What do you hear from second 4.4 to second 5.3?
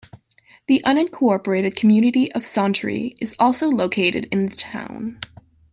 the town.